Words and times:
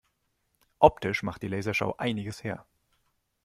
Optisch 0.79 1.21
macht 1.21 1.43
die 1.43 1.47
Lasershow 1.47 1.93
einiges 1.99 2.43
her. 2.43 2.65